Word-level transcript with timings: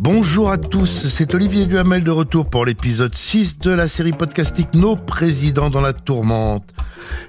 Bonjour 0.00 0.52
à 0.52 0.58
tous, 0.58 1.08
c'est 1.08 1.34
Olivier 1.34 1.66
Duhamel 1.66 2.04
de 2.04 2.12
retour 2.12 2.48
pour 2.48 2.64
l'épisode 2.64 3.16
6 3.16 3.58
de 3.58 3.72
la 3.72 3.88
série 3.88 4.12
podcastique 4.12 4.72
Nos 4.74 4.94
présidents 4.94 5.70
dans 5.70 5.80
la 5.80 5.92
tourmente. 5.92 6.70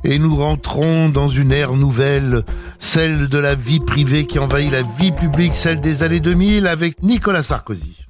Et 0.03 0.19
nous 0.19 0.35
rentrons 0.35 1.09
dans 1.09 1.29
une 1.29 1.51
ère 1.51 1.74
nouvelle, 1.74 2.43
celle 2.77 3.27
de 3.27 3.40
la 3.40 3.55
vie 3.55 3.79
privée 3.79 4.27
qui 4.27 4.37
envahit 4.37 4.71
la 4.71 4.83
vie 4.83 5.11
publique, 5.11 5.55
celle 5.55 5.79
des 5.79 6.03
années 6.03 6.19
2000 6.19 6.67
avec 6.67 7.01
Nicolas 7.01 7.42
Sarkozy. 7.42 8.09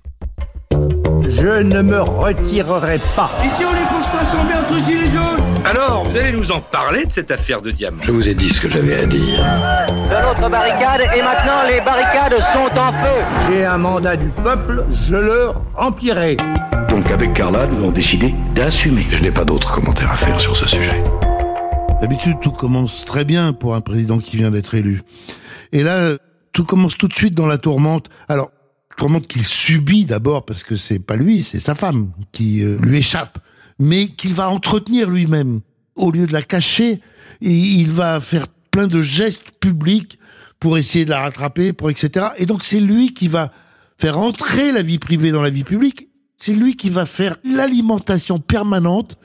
Je 1.29 1.61
ne 1.61 1.81
me 1.81 2.01
retirerai 2.01 2.99
pas. 3.15 3.31
Ici 3.45 3.63
on 3.63 3.71
est 3.71 3.87
pour 3.89 4.03
se 4.03 4.17
rassembler 4.17 4.55
entre 4.55 4.79
gilets 4.83 5.07
jaunes 5.07 5.63
Alors, 5.63 6.03
vous 6.03 6.17
allez 6.17 6.31
nous 6.31 6.51
en 6.51 6.59
parler 6.59 7.05
de 7.05 7.11
cette 7.11 7.29
affaire 7.29 7.61
de 7.61 7.69
diamant 7.71 8.01
Je 8.01 8.11
vous 8.11 8.27
ai 8.27 8.33
dit 8.33 8.49
ce 8.49 8.59
que 8.59 8.67
j'avais 8.69 9.01
à 9.03 9.05
dire. 9.05 9.37
de 9.37 10.25
l'autre 10.25 10.49
barricade 10.49 11.01
et 11.15 11.21
maintenant 11.21 11.63
les 11.67 11.81
barricades 11.81 12.39
sont 12.53 12.79
en 12.79 12.91
feu. 12.91 13.23
J'ai 13.47 13.65
un 13.65 13.77
mandat 13.77 14.15
du 14.15 14.27
peuple, 14.29 14.85
je 15.07 15.15
le 15.15 15.49
remplirai. 15.75 16.37
Donc 16.89 17.11
avec 17.11 17.33
Carla, 17.35 17.67
nous 17.67 17.77
avons 17.77 17.91
décidé 17.91 18.33
d'assumer. 18.55 19.05
Je 19.11 19.21
n'ai 19.21 19.31
pas 19.31 19.45
d'autres 19.45 19.71
commentaires 19.71 20.11
à 20.11 20.17
faire 20.17 20.41
sur 20.41 20.55
ce 20.57 20.67
sujet. 20.67 21.03
D'habitude, 22.01 22.37
tout 22.41 22.51
commence 22.51 23.05
très 23.05 23.23
bien 23.25 23.53
pour 23.53 23.75
un 23.75 23.81
président 23.81 24.17
qui 24.17 24.37
vient 24.37 24.49
d'être 24.51 24.73
élu. 24.73 25.03
Et 25.73 25.83
là, 25.83 26.13
tout 26.53 26.65
commence 26.65 26.97
tout 26.97 27.07
de 27.07 27.13
suite 27.13 27.35
dans 27.35 27.45
la 27.45 27.57
tourmente. 27.57 28.09
Alors, 28.27 28.49
tourmente 28.99 29.27
qu'il 29.27 29.45
subit 29.45 30.05
d'abord 30.05 30.45
parce 30.45 30.63
que 30.63 30.75
c'est 30.75 30.99
pas 30.99 31.15
lui, 31.15 31.43
c'est 31.43 31.61
sa 31.61 31.73
femme 31.73 32.11
qui 32.33 32.61
euh, 32.61 32.77
lui 32.81 32.97
échappe, 32.97 33.39
mais 33.79 34.09
qu'il 34.09 34.33
va 34.33 34.49
entretenir 34.49 35.09
lui-même. 35.09 35.61
Au 35.95 36.11
lieu 36.11 36.27
de 36.27 36.33
la 36.33 36.41
cacher, 36.41 36.99
et 37.41 37.51
il 37.51 37.91
va 37.91 38.19
faire 38.19 38.47
plein 38.71 38.87
de 38.87 39.01
gestes 39.01 39.51
publics 39.59 40.17
pour 40.59 40.77
essayer 40.77 41.05
de 41.05 41.09
la 41.09 41.21
rattraper, 41.21 41.71
pour 41.71 41.89
etc. 41.89 42.27
Et 42.37 42.45
donc 42.45 42.63
c'est 42.63 42.79
lui 42.81 43.13
qui 43.13 43.29
va 43.29 43.51
faire 43.97 44.17
entrer 44.17 44.71
la 44.73 44.81
vie 44.81 44.99
privée 44.99 45.31
dans 45.31 45.41
la 45.41 45.49
vie 45.49 45.63
publique. 45.63 46.09
C'est 46.37 46.53
lui 46.53 46.75
qui 46.75 46.89
va 46.89 47.05
faire 47.05 47.37
l'alimentation 47.43 48.39
permanente 48.39 49.17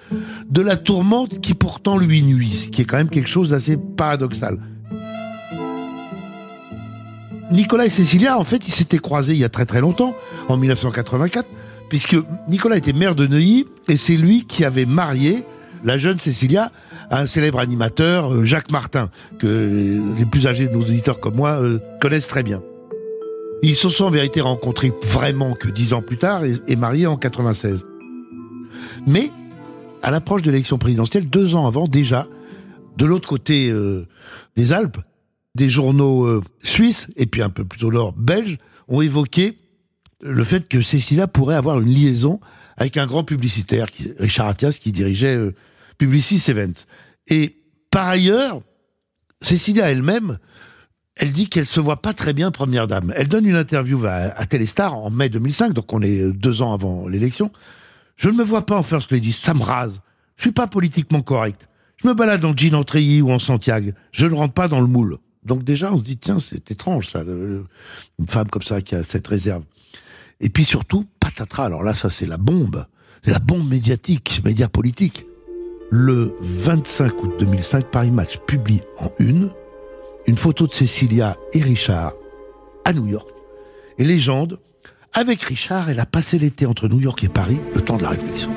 de 0.49 0.63
la 0.63 0.77
tourmente 0.77 1.41
qui 1.41 1.55
pourtant 1.55 1.97
lui 1.97 2.23
nuit, 2.23 2.55
ce 2.55 2.69
qui 2.69 2.83
est 2.83 2.85
quand 2.85 2.97
même 2.97 3.11
quelque 3.11 3.29
chose 3.29 3.51
d'assez 3.51 3.77
paradoxal. 3.77 4.59
Nicolas 7.51 7.87
et 7.87 7.91
Cécilia, 7.91 8.39
en 8.39 8.45
fait, 8.45 8.67
ils 8.67 8.73
s'étaient 8.73 8.99
croisés 8.99 9.35
il 9.35 9.39
y 9.39 9.45
a 9.45 9.49
très 9.49 9.67
très 9.67 9.81
longtemps, 9.81 10.15
en 10.49 10.57
1984, 10.57 11.47
puisque 11.89 12.17
Nicolas 12.49 12.77
était 12.77 12.93
maire 12.93 13.15
de 13.15 13.27
Neuilly 13.27 13.67
et 13.89 13.97
c'est 13.97 14.17
lui 14.17 14.47
qui 14.47 14.65
avait 14.65 14.87
marié 14.87 15.45
la 15.85 15.99
jeune 15.99 16.19
Cécilia 16.19 16.71
à 17.11 17.21
un 17.21 17.27
célèbre 17.27 17.59
animateur, 17.59 18.33
euh, 18.33 18.45
Jacques 18.45 18.71
Martin, 18.71 19.11
que 19.39 20.01
les 20.19 20.25
plus 20.25 20.47
âgés 20.47 20.67
de 20.67 20.73
nos 20.73 20.81
auditeurs 20.81 21.21
comme 21.21 21.35
moi 21.35 21.61
euh, 21.61 21.79
connaissent 22.01 22.27
très 22.27 22.43
bien. 22.43 22.63
Ils 23.63 23.75
se 23.75 23.89
sont 23.89 24.05
en 24.05 24.11
vérité 24.11 24.41
rencontrés 24.41 24.93
vraiment 25.03 25.55
que 25.55 25.69
dix 25.69 25.93
ans 25.93 26.03
plus 26.03 26.19
tard 26.19 26.43
et, 26.45 26.77
mariés 26.77 27.07
en 27.07 27.17
96. 27.17 27.85
Mais, 29.07 29.31
à 30.03 30.11
l'approche 30.11 30.43
de 30.43 30.51
l'élection 30.51 30.79
présidentielle, 30.79 31.29
deux 31.29 31.55
ans 31.55 31.67
avant 31.67 31.87
déjà, 31.87 32.27
de 32.97 33.05
l'autre 33.05 33.29
côté 33.29 33.71
euh, 33.71 34.07
des 34.57 34.73
Alpes, 34.73 34.99
des 35.55 35.71
journaux 35.71 36.25
euh, 36.25 36.43
suisses 36.63 37.09
et 37.17 37.27
puis 37.27 37.43
un 37.43 37.51
peu 37.51 37.65
plus 37.65 37.85
au 37.85 37.93
nord 37.93 38.13
belges 38.13 38.59
ont 38.89 39.01
évoqué 39.01 39.57
le 40.21 40.43
fait 40.45 40.69
que 40.69 40.81
Cécilia 40.81 41.27
pourrait 41.27 41.55
avoir 41.55 41.81
une 41.81 41.89
liaison 41.89 42.41
avec 42.77 42.97
un 42.97 43.07
grand 43.07 43.25
publicitaire, 43.25 43.87
Richard 44.19 44.49
Attias, 44.49 44.79
qui 44.81 44.91
dirigeait 44.91 45.37
euh, 45.37 45.55
Publicis 45.99 46.43
Events. 46.49 46.87
Et 47.29 47.57
par 47.91 48.09
ailleurs, 48.09 48.61
Cécilia 49.41 49.91
elle-même, 49.91 50.39
elle 51.17 51.31
dit 51.31 51.49
qu'elle 51.49 51.67
se 51.67 51.79
voit 51.79 52.03
pas 52.03 52.13
très 52.15 52.33
bien 52.33 52.51
première 52.51 52.87
dame. 52.87 53.13
Elle 53.17 53.29
donne 53.29 53.47
une 53.47 53.57
interview 53.57 54.05
à, 54.07 54.33
à 54.37 54.91
en 54.91 55.11
mai 55.11 55.29
2005, 55.29 55.73
donc 55.73 55.93
on 55.93 56.03
est 56.03 56.21
euh, 56.21 56.33
deux 56.33 56.63
ans 56.63 56.73
avant 56.73 57.07
l'élection. 57.07 57.53
Je 58.17 58.29
ne 58.29 58.37
me 58.37 58.43
vois 58.43 58.67
pas 58.67 58.77
en 58.77 58.83
first 58.83 59.13
lady, 59.13 59.33
ça 59.33 59.55
me 59.55 59.63
rase. 59.63 60.01
Je 60.37 60.43
suis 60.43 60.53
pas 60.53 60.67
politiquement 60.67 61.23
correct. 61.23 61.69
Je 61.97 62.09
me 62.09 62.15
balade 62.15 62.45
en 62.45 62.57
jean 62.57 62.75
en 62.75 62.85
treillis 62.85 63.23
ou 63.23 63.31
en 63.31 63.39
Santiago. 63.39 63.93
Je 64.11 64.27
ne 64.27 64.35
rentre 64.35 64.55
pas 64.55 64.69
dans 64.69 64.81
le 64.81 64.87
moule. 64.87 65.19
Donc 65.45 65.65
déjà, 65.65 65.93
on 65.93 65.99
se 65.99 66.03
dit, 66.03 66.17
tiens, 66.17 66.39
c'est 66.41 66.71
étrange, 66.71 67.09
ça, 67.09 67.23
une 67.23 67.67
femme 68.27 68.49
comme 68.49 68.63
ça 68.63 68.81
qui 68.81 68.95
a 68.95 69.03
cette 69.03 69.27
réserve. 69.27 69.63
Et 70.41 70.49
puis 70.49 70.65
surtout, 70.65 71.07
patatras, 71.21 71.67
alors 71.67 71.83
là, 71.83 71.95
ça 71.95 72.11
c'est 72.11 72.27
la 72.27 72.39
bombe. 72.39 72.87
C'est 73.23 73.33
la 73.33 73.39
bombe 73.39 73.69
médiatique, 73.69 74.43
média 74.45 74.69
politique. 74.69 75.27
Le 75.91 76.37
25 76.41 77.23
août 77.23 77.35
2005, 77.39 77.91
Paris 77.91 78.11
Match 78.11 78.39
publie 78.47 78.81
en 78.99 79.11
une 79.19 79.51
une 80.27 80.37
photo 80.37 80.67
de 80.67 80.73
Cécilia 80.73 81.37
et 81.53 81.61
Richard 81.61 82.13
à 82.85 82.93
New 82.93 83.07
York. 83.07 83.29
Et 83.99 84.05
légende, 84.05 84.59
avec 85.13 85.43
Richard, 85.43 85.91
elle 85.91 86.01
a 86.01 86.07
passé 86.07 86.39
l'été 86.39 86.67
entre 86.67 86.89
New 86.89 87.01
York 87.01 87.23
et 87.25 87.29
Paris, 87.29 87.59
le 87.75 87.81
temps 87.81 87.97
de 87.97 88.03
la 88.03 88.11
réflexion. 88.11 88.53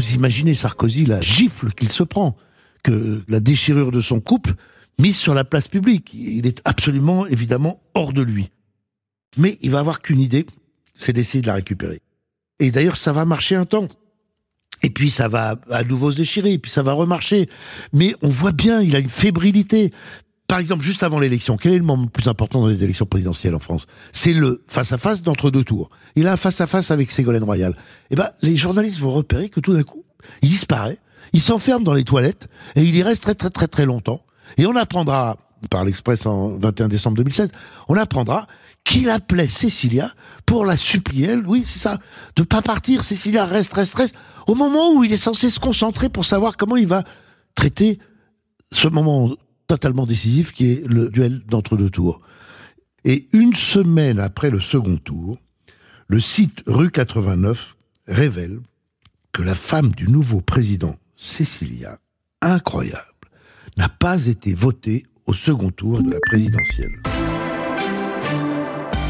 Vous 0.00 0.14
imaginez 0.14 0.54
Sarkozy, 0.54 1.04
la 1.04 1.20
gifle 1.20 1.72
qu'il 1.72 1.90
se 1.90 2.02
prend, 2.02 2.34
que 2.82 3.22
la 3.28 3.38
déchirure 3.38 3.92
de 3.92 4.00
son 4.00 4.18
couple 4.18 4.54
mise 4.98 5.18
sur 5.18 5.34
la 5.34 5.44
place 5.44 5.68
publique. 5.68 6.14
Il 6.14 6.46
est 6.46 6.62
absolument, 6.64 7.26
évidemment, 7.26 7.82
hors 7.92 8.14
de 8.14 8.22
lui. 8.22 8.48
Mais 9.36 9.58
il 9.60 9.70
va 9.70 9.80
avoir 9.80 10.00
qu'une 10.00 10.20
idée, 10.20 10.46
c'est 10.94 11.12
d'essayer 11.12 11.42
de 11.42 11.48
la 11.48 11.54
récupérer. 11.54 12.00
Et 12.60 12.70
d'ailleurs, 12.70 12.96
ça 12.96 13.12
va 13.12 13.26
marcher 13.26 13.56
un 13.56 13.66
temps. 13.66 13.88
Et 14.82 14.88
puis 14.88 15.10
ça 15.10 15.28
va 15.28 15.60
à 15.70 15.84
nouveau 15.84 16.12
se 16.12 16.16
déchirer, 16.16 16.54
et 16.54 16.58
puis 16.58 16.70
ça 16.70 16.82
va 16.82 16.94
remarcher. 16.94 17.50
Mais 17.92 18.14
on 18.22 18.30
voit 18.30 18.52
bien, 18.52 18.80
il 18.80 18.96
a 18.96 19.00
une 19.00 19.10
fébrilité. 19.10 19.92
Par 20.50 20.58
exemple, 20.58 20.82
juste 20.82 21.04
avant 21.04 21.20
l'élection, 21.20 21.56
quel 21.56 21.74
est 21.74 21.78
le 21.78 21.84
moment 21.84 22.02
le 22.02 22.08
plus 22.08 22.26
important 22.26 22.60
dans 22.60 22.66
les 22.66 22.82
élections 22.82 23.06
présidentielles 23.06 23.54
en 23.54 23.60
France? 23.60 23.86
C'est 24.10 24.32
le 24.32 24.64
face-à-face 24.66 25.22
d'entre 25.22 25.48
deux 25.52 25.62
tours. 25.62 25.90
Il 26.16 26.26
a 26.26 26.32
un 26.32 26.36
face-à-face 26.36 26.90
avec 26.90 27.12
Ségolène 27.12 27.44
Royal. 27.44 27.76
Eh 28.10 28.16
ben, 28.16 28.30
les 28.42 28.56
journalistes 28.56 28.98
vont 28.98 29.12
repérer 29.12 29.48
que 29.48 29.60
tout 29.60 29.74
d'un 29.74 29.84
coup, 29.84 30.04
il 30.42 30.48
disparaît, 30.48 30.98
il 31.32 31.40
s'enferme 31.40 31.84
dans 31.84 31.92
les 31.92 32.02
toilettes, 32.02 32.48
et 32.74 32.82
il 32.82 32.96
y 32.96 33.02
reste 33.04 33.22
très 33.22 33.36
très 33.36 33.50
très 33.50 33.68
très 33.68 33.86
longtemps. 33.86 34.24
Et 34.56 34.66
on 34.66 34.74
apprendra, 34.74 35.36
par 35.70 35.84
l'Express 35.84 36.26
en 36.26 36.58
21 36.58 36.88
décembre 36.88 37.18
2016, 37.18 37.52
on 37.86 37.94
apprendra 37.94 38.48
qu'il 38.82 39.08
appelait 39.08 39.48
Cécilia 39.48 40.10
pour 40.46 40.64
la 40.64 40.76
supplier, 40.76 41.36
oui, 41.46 41.62
c'est 41.64 41.78
ça, 41.78 42.00
de 42.34 42.42
pas 42.42 42.60
partir, 42.60 43.04
Cécilia, 43.04 43.44
reste, 43.44 43.72
reste, 43.72 43.94
reste, 43.94 44.16
au 44.48 44.56
moment 44.56 44.94
où 44.94 45.04
il 45.04 45.12
est 45.12 45.16
censé 45.16 45.48
se 45.48 45.60
concentrer 45.60 46.08
pour 46.08 46.24
savoir 46.24 46.56
comment 46.56 46.74
il 46.74 46.88
va 46.88 47.04
traiter 47.54 48.00
ce 48.72 48.88
moment 48.88 49.30
totalement 49.70 50.04
décisif 50.04 50.52
qui 50.52 50.72
est 50.72 50.86
le 50.88 51.10
duel 51.10 51.42
d'entre 51.46 51.76
deux 51.76 51.90
tours. 51.90 52.20
Et 53.04 53.28
une 53.32 53.54
semaine 53.54 54.18
après 54.18 54.50
le 54.50 54.58
second 54.58 54.96
tour, 54.96 55.38
le 56.08 56.18
site 56.18 56.64
Rue 56.66 56.90
89 56.90 57.76
révèle 58.08 58.58
que 59.30 59.42
la 59.42 59.54
femme 59.54 59.92
du 59.92 60.08
nouveau 60.08 60.40
président, 60.40 60.96
Cécilia, 61.14 62.00
incroyable, 62.42 63.04
n'a 63.76 63.88
pas 63.88 64.26
été 64.26 64.54
votée 64.54 65.06
au 65.26 65.34
second 65.34 65.70
tour 65.70 66.02
de 66.02 66.10
la 66.10 66.18
présidentielle. 66.26 67.19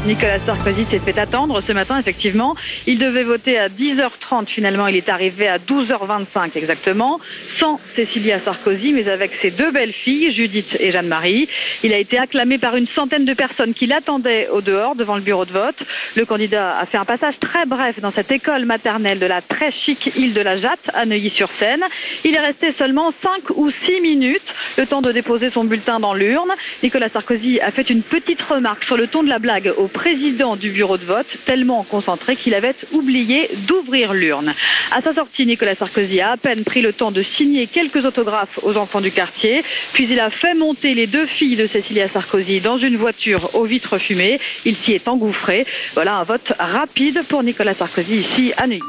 Nicolas 0.05 0.39
Sarkozy 0.39 0.85
s'est 0.85 0.97
fait 0.97 1.19
attendre 1.19 1.61
ce 1.61 1.71
matin, 1.73 1.99
effectivement. 1.99 2.55
Il 2.87 2.97
devait 2.97 3.23
voter 3.23 3.59
à 3.59 3.69
10h30. 3.69 4.47
Finalement, 4.47 4.87
il 4.87 4.95
est 4.95 5.09
arrivé 5.09 5.47
à 5.47 5.59
12h25 5.59 6.51
exactement, 6.55 7.19
sans 7.59 7.79
Cécilia 7.95 8.39
Sarkozy, 8.39 8.93
mais 8.93 9.07
avec 9.09 9.31
ses 9.39 9.51
deux 9.51 9.69
belles 9.69 9.93
filles, 9.93 10.33
Judith 10.33 10.75
et 10.79 10.91
Jeanne-Marie. 10.91 11.47
Il 11.83 11.93
a 11.93 11.99
été 11.99 12.17
acclamé 12.17 12.57
par 12.57 12.75
une 12.75 12.87
centaine 12.87 13.25
de 13.25 13.33
personnes 13.35 13.75
qui 13.75 13.85
l'attendaient 13.85 14.47
au 14.49 14.61
dehors, 14.61 14.95
devant 14.95 15.13
le 15.15 15.21
bureau 15.21 15.45
de 15.45 15.51
vote. 15.51 15.83
Le 16.15 16.25
candidat 16.25 16.79
a 16.79 16.87
fait 16.87 16.97
un 16.97 17.05
passage 17.05 17.35
très 17.39 17.67
bref 17.67 17.99
dans 17.99 18.11
cette 18.11 18.31
école 18.31 18.65
maternelle 18.65 19.19
de 19.19 19.27
la 19.27 19.41
très 19.41 19.71
chic 19.71 20.11
île 20.15 20.33
de 20.33 20.41
la 20.41 20.57
Jatte, 20.57 20.89
à 20.95 21.05
Neuilly-sur-Seine. 21.05 21.83
Il 22.25 22.35
est 22.35 22.39
resté 22.39 22.71
seulement 22.71 23.13
5 23.21 23.51
ou 23.55 23.69
6 23.69 24.01
minutes, 24.01 24.55
le 24.79 24.87
temps 24.87 25.03
de 25.03 25.11
déposer 25.11 25.51
son 25.51 25.63
bulletin 25.63 25.99
dans 25.99 26.15
l'urne. 26.15 26.51
Nicolas 26.81 27.09
Sarkozy 27.09 27.59
a 27.61 27.69
fait 27.69 27.87
une 27.87 28.01
petite 28.01 28.41
remarque 28.41 28.83
sur 28.83 28.97
le 28.97 29.05
ton 29.05 29.21
de 29.21 29.29
la 29.29 29.37
blague 29.37 29.71
président 29.91 30.55
du 30.55 30.69
bureau 30.69 30.97
de 30.97 31.03
vote, 31.03 31.27
tellement 31.45 31.83
concentré 31.83 32.35
qu'il 32.35 32.55
avait 32.55 32.75
oublié 32.91 33.49
d'ouvrir 33.67 34.13
l'urne. 34.13 34.53
À 34.91 35.01
sa 35.01 35.13
sortie, 35.13 35.45
Nicolas 35.45 35.75
Sarkozy 35.75 36.21
a 36.21 36.31
à 36.31 36.37
peine 36.37 36.63
pris 36.63 36.81
le 36.81 36.93
temps 36.93 37.11
de 37.11 37.21
signer 37.21 37.67
quelques 37.67 38.05
autographes 38.05 38.59
aux 38.63 38.77
enfants 38.77 39.01
du 39.01 39.11
quartier, 39.11 39.63
puis 39.93 40.07
il 40.09 40.19
a 40.19 40.29
fait 40.29 40.53
monter 40.53 40.93
les 40.93 41.07
deux 41.07 41.25
filles 41.25 41.55
de 41.55 41.67
Cécilia 41.67 42.07
Sarkozy 42.07 42.61
dans 42.61 42.77
une 42.77 42.97
voiture 42.97 43.55
aux 43.55 43.65
vitres 43.65 43.97
fumées. 43.97 44.39
Il 44.65 44.75
s'y 44.75 44.93
est 44.93 45.07
engouffré. 45.07 45.65
Voilà 45.93 46.17
un 46.17 46.23
vote 46.23 46.53
rapide 46.57 47.21
pour 47.27 47.43
Nicolas 47.43 47.73
Sarkozy 47.73 48.17
ici 48.17 48.53
à 48.57 48.67
Neuilly. 48.67 48.81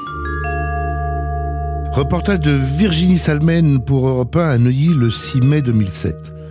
Reportage 1.92 2.40
de 2.40 2.52
Virginie 2.78 3.18
Salmen 3.18 3.78
pour 3.84 4.08
Europe 4.08 4.36
1 4.36 4.48
à 4.48 4.58
Neuilly 4.58 4.94
le 4.94 5.10
6 5.10 5.42
mai 5.42 5.60
2007. 5.60 6.41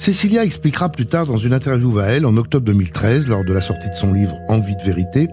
Cécilia 0.00 0.46
expliquera 0.46 0.88
plus 0.88 1.04
tard 1.04 1.26
dans 1.26 1.36
une 1.36 1.52
interview 1.52 1.98
à 1.98 2.06
elle 2.06 2.24
en 2.24 2.34
octobre 2.38 2.64
2013, 2.64 3.28
lors 3.28 3.44
de 3.44 3.52
la 3.52 3.60
sortie 3.60 3.90
de 3.90 3.94
son 3.94 4.14
livre 4.14 4.34
Envie 4.48 4.74
de 4.74 4.82
vérité, 4.82 5.28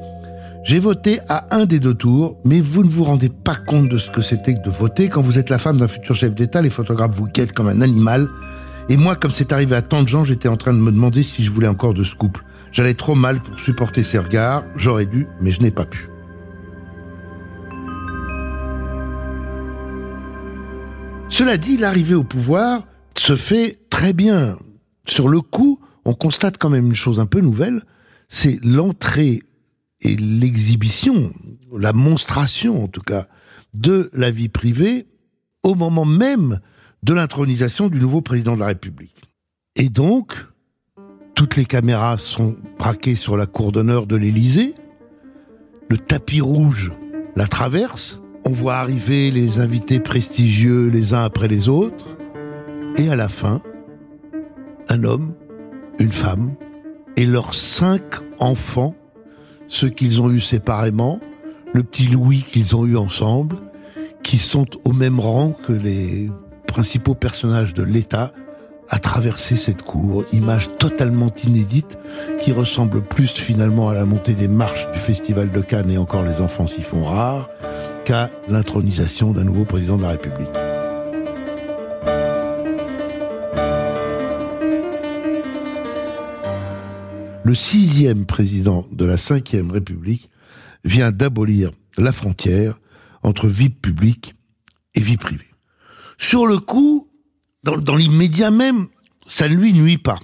J'ai 0.65 0.77
voté 0.77 1.21
à 1.29 1.55
un 1.55 1.65
des 1.65 1.79
deux 1.79 1.93
tours, 1.93 2.37
mais 2.43 2.59
vous 2.59 2.83
ne 2.83 2.89
vous 2.89 3.05
rendez 3.05 3.29
pas 3.29 3.55
compte 3.55 3.87
de 3.87 3.97
ce 3.97 4.11
que 4.11 4.21
c'était 4.21 4.55
que 4.55 4.61
de 4.61 4.69
voter. 4.69 5.07
Quand 5.07 5.21
vous 5.21 5.39
êtes 5.39 5.49
la 5.49 5.57
femme 5.57 5.77
d'un 5.77 5.87
futur 5.87 6.15
chef 6.15 6.35
d'État, 6.35 6.61
les 6.61 6.69
photographes 6.69 7.15
vous 7.15 7.27
guettent 7.27 7.53
comme 7.53 7.69
un 7.69 7.79
animal 7.79 8.27
Et 8.89 8.97
moi, 8.97 9.15
comme 9.15 9.31
c'est 9.31 9.53
arrivé 9.53 9.73
à 9.73 9.81
tant 9.81 10.03
de 10.03 10.09
gens, 10.09 10.25
j'étais 10.25 10.49
en 10.49 10.57
train 10.57 10.73
de 10.73 10.79
me 10.79 10.91
demander 10.91 11.23
si 11.23 11.45
je 11.45 11.49
voulais 11.49 11.69
encore 11.69 11.93
de 11.93 12.03
ce 12.03 12.15
couple. 12.15 12.43
J'allais 12.73 12.93
trop 12.93 13.15
mal 13.15 13.39
pour 13.39 13.57
supporter 13.61 14.03
ses 14.03 14.17
regards, 14.17 14.65
j'aurais 14.75 15.05
dû, 15.05 15.27
mais 15.39 15.53
je 15.53 15.61
n'ai 15.61 15.71
pas 15.71 15.85
pu. 15.85 16.09
Cela 21.29 21.55
dit, 21.55 21.77
l'arrivée 21.77 22.15
au 22.15 22.25
pouvoir 22.25 22.81
se 23.19 23.35
fait 23.35 23.79
très 23.97 24.13
bien. 24.13 24.57
Sur 25.07 25.27
le 25.27 25.41
coup, 25.41 25.79
on 26.05 26.13
constate 26.13 26.59
quand 26.59 26.69
même 26.69 26.85
une 26.85 26.95
chose 26.95 27.19
un 27.19 27.25
peu 27.25 27.39
nouvelle, 27.41 27.81
c'est 28.29 28.63
l'entrée 28.63 29.41
et 30.01 30.15
l'exhibition, 30.15 31.31
la 31.75 31.94
monstration 31.94 32.83
en 32.83 32.88
tout 32.88 33.01
cas, 33.01 33.25
de 33.73 34.11
la 34.13 34.29
vie 34.29 34.49
privée 34.49 35.07
au 35.63 35.73
moment 35.73 36.05
même 36.05 36.59
de 37.01 37.15
l'intronisation 37.15 37.89
du 37.89 37.99
nouveau 37.99 38.21
président 38.21 38.53
de 38.53 38.59
la 38.59 38.67
République. 38.67 39.23
Et 39.75 39.89
donc, 39.89 40.45
toutes 41.33 41.55
les 41.55 41.65
caméras 41.65 42.17
sont 42.17 42.55
braquées 42.77 43.15
sur 43.15 43.35
la 43.35 43.47
cour 43.47 43.71
d'honneur 43.71 44.05
de 44.05 44.15
l'Élysée, 44.15 44.75
le 45.89 45.97
tapis 45.97 46.41
rouge 46.41 46.91
la 47.35 47.47
traverse, 47.47 48.21
on 48.45 48.51
voit 48.51 48.75
arriver 48.75 49.31
les 49.31 49.59
invités 49.59 50.00
prestigieux 50.00 50.85
les 50.85 51.15
uns 51.15 51.23
après 51.23 51.47
les 51.47 51.67
autres, 51.67 52.15
et 52.95 53.09
à 53.09 53.15
la 53.15 53.27
fin, 53.27 53.59
un 54.89 55.04
homme, 55.04 55.34
une 56.00 56.12
femme 56.12 56.56
et 57.16 57.25
leurs 57.25 57.56
cinq 57.56 58.04
enfants, 58.39 58.95
ceux 59.68 59.89
qu'ils 59.89 60.22
ont 60.22 60.30
eus 60.30 60.42
séparément, 60.42 61.19
le 61.74 61.84
petit 61.84 62.07
Louis 62.07 62.44
qu'ils 62.44 62.75
ont 62.75 62.86
eu 62.86 62.95
ensemble, 62.95 63.57
qui 64.24 64.38
sont 64.38 64.68
au 64.84 64.94
même 64.94 65.19
rang 65.19 65.51
que 65.51 65.74
les 65.74 66.30
principaux 66.68 67.16
personnages 67.16 67.74
de 67.74 67.84
l'État, 67.84 68.31
à 68.89 69.00
traverser 69.00 69.57
cette 69.57 69.81
cour, 69.81 70.24
image 70.31 70.69
totalement 70.78 71.31
inédite 71.45 71.98
qui 72.39 72.54
ressemble 72.54 73.01
plus 73.01 73.31
finalement 73.31 73.89
à 73.89 73.94
la 73.94 74.06
montée 74.06 74.34
des 74.34 74.48
marches 74.48 74.89
du 74.94 75.00
Festival 75.00 75.51
de 75.51 75.62
Cannes 75.62 75.92
et 75.92 75.98
encore 75.98 76.24
les 76.24 76.39
enfants 76.39 76.68
s'y 76.68 76.81
font 76.81 77.04
rares, 77.04 77.50
qu'à 78.06 78.30
l'intronisation 78.48 79.34
d'un 79.34 79.44
nouveau 79.44 79.66
président 79.66 79.98
de 79.98 80.04
la 80.04 80.10
République. 80.10 80.76
Le 87.47 87.55
sixième 87.55 88.25
président 88.25 88.85
de 88.91 89.05
la 89.05 89.15
cinquième 89.15 89.71
République 89.71 90.29
vient 90.83 91.13
d'abolir 91.13 91.71
la 91.97 92.11
frontière 92.11 92.77
entre 93.23 93.47
vie 93.47 93.69
publique 93.69 94.35
et 94.95 94.99
vie 94.99 95.15
privée. 95.15 95.47
Sur 96.17 96.45
le 96.45 96.59
coup, 96.59 97.09
dans, 97.63 97.77
dans 97.77 97.95
l'immédiat 97.95 98.51
même, 98.51 98.88
ça 99.27 99.47
ne 99.47 99.55
lui 99.55 99.71
nuit 99.71 99.97
pas. 99.97 100.19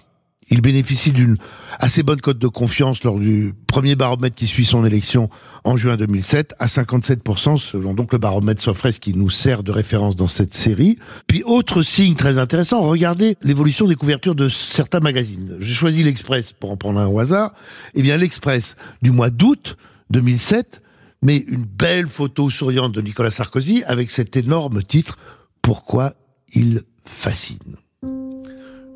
Il 0.50 0.62
bénéficie 0.62 1.12
d'une 1.12 1.38
assez 1.80 2.04
bonne 2.04 2.22
cote 2.22 2.38
de 2.38 2.48
confiance 2.48 3.04
lors 3.04 3.20
du 3.20 3.54
premier 3.68 3.96
baromètre 3.96 4.36
qui 4.36 4.48
suit 4.48 4.66
son 4.66 4.86
élection 4.86 5.30
en 5.64 5.78
juin 5.78 5.96
2007 5.96 6.56
à 6.60 6.66
57% 6.66 7.58
selon 7.58 7.94
donc 7.94 8.12
le 8.12 8.18
baromètre 8.18 8.62
Sofres 8.62 9.00
qui 9.00 9.14
nous 9.14 9.30
sert 9.30 9.64
de 9.64 9.72
référence 9.72 10.16
dans 10.16 10.28
cette 10.28 10.54
série. 10.54 10.98
Puis 11.28 11.44
autre 11.44 11.84
signe 11.84 12.16
très 12.16 12.38
intéressant, 12.38 12.82
regardez 12.82 13.38
l'évolution 13.42 13.88
des 13.88 13.96
couvertures 13.96 14.36
de 14.36 14.50
certains 14.50 15.00
magazines. 15.00 15.58
J'ai 15.60 15.74
choisi 15.74 16.04
l'Express 16.04 16.54
pour 16.54 16.72
en 16.72 16.78
prendre 16.78 17.00
un 17.00 17.08
au 17.08 17.20
hasard. 17.20 17.54
Eh 17.94 18.02
bien 18.02 18.18
l'Express 18.18 18.76
du 19.02 19.12
mois 19.12 19.30
d'août 19.30 19.78
2007 20.10 20.82
met 21.22 21.38
une 21.38 21.66
belle 21.66 22.08
photo 22.08 22.50
souriante 22.50 22.92
de 22.92 23.02
Nicolas 23.02 23.32
Sarkozy 23.32 23.84
avec 23.86 24.12
cet 24.12 24.36
énorme 24.36 24.84
titre 24.84 25.18
Pourquoi 25.62 26.14
il 26.54 26.82
fascine. 27.06 27.78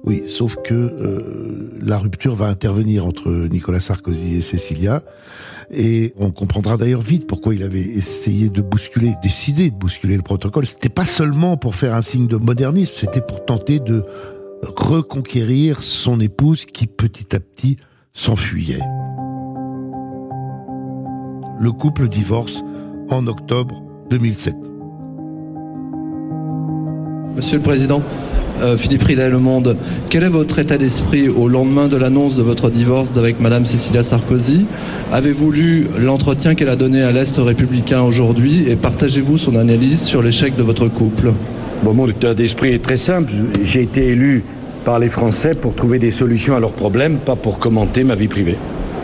Oui, 0.07 0.23
sauf 0.29 0.55
que 0.63 0.73
euh, 0.73 1.77
la 1.83 1.97
rupture 1.97 2.33
va 2.33 2.47
intervenir 2.47 3.05
entre 3.05 3.29
Nicolas 3.29 3.81
Sarkozy 3.81 4.35
et 4.35 4.41
Cécilia. 4.41 5.03
Et 5.69 6.13
on 6.15 6.31
comprendra 6.31 6.77
d'ailleurs 6.77 7.01
vite 7.01 7.27
pourquoi 7.27 7.53
il 7.53 7.61
avait 7.61 7.81
essayé 7.81 8.47
de 8.47 8.61
bousculer, 8.61 9.15
décidé 9.21 9.69
de 9.69 9.75
bousculer 9.75 10.15
le 10.15 10.21
protocole. 10.21 10.65
C'était 10.65 10.87
pas 10.87 11.03
seulement 11.03 11.57
pour 11.57 11.75
faire 11.75 11.93
un 11.93 12.01
signe 12.01 12.27
de 12.27 12.37
modernisme, 12.37 12.93
c'était 12.97 13.19
pour 13.19 13.43
tenter 13.43 13.81
de 13.81 14.05
reconquérir 14.77 15.83
son 15.83 16.21
épouse 16.21 16.63
qui 16.63 16.87
petit 16.87 17.35
à 17.35 17.41
petit 17.41 17.75
s'enfuyait. 18.13 18.79
Le 21.59 21.71
couple 21.73 22.07
divorce 22.07 22.63
en 23.09 23.27
octobre 23.27 23.83
2007. 24.09 24.55
Monsieur 27.35 27.57
le 27.57 27.63
Président, 27.63 28.01
Philippe 28.77 29.03
Rillet, 29.03 29.29
Le 29.29 29.39
Monde. 29.39 29.77
Quel 30.09 30.23
est 30.23 30.29
votre 30.29 30.59
état 30.59 30.77
d'esprit 30.77 31.29
au 31.29 31.47
lendemain 31.47 31.87
de 31.87 31.97
l'annonce 31.97 32.35
de 32.35 32.41
votre 32.41 32.69
divorce 32.69 33.09
avec 33.15 33.39
Madame 33.39 33.65
Cécilia 33.65 34.03
Sarkozy 34.03 34.65
Avez-vous 35.11 35.51
lu 35.51 35.87
l'entretien 35.99 36.55
qu'elle 36.55 36.69
a 36.69 36.75
donné 36.75 37.01
à 37.03 37.11
l'Est 37.11 37.37
républicain 37.37 38.01
aujourd'hui 38.01 38.65
et 38.67 38.75
partagez-vous 38.75 39.37
son 39.37 39.55
analyse 39.55 40.01
sur 40.01 40.21
l'échec 40.21 40.55
de 40.55 40.63
votre 40.63 40.87
couple? 40.87 41.33
Mon 41.83 42.07
état 42.07 42.33
d'esprit 42.33 42.73
est 42.73 42.81
très 42.83 42.97
simple. 42.97 43.31
J'ai 43.63 43.83
été 43.83 44.07
élu 44.07 44.43
par 44.83 44.99
les 44.99 45.09
Français 45.09 45.51
pour 45.51 45.75
trouver 45.75 45.99
des 45.99 46.11
solutions 46.11 46.55
à 46.55 46.59
leurs 46.59 46.73
problèmes, 46.73 47.17
pas 47.17 47.35
pour 47.35 47.59
commenter 47.59 48.03
ma 48.03 48.15
vie 48.15 48.27
privée. 48.27 48.57